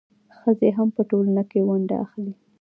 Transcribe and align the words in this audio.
ښځې 0.39 0.69
هم 0.77 0.87
په 0.95 1.01
ټولنه 1.09 1.43
کې 1.49 1.59
ونډه 1.67 1.95
اخلي. 2.05 2.33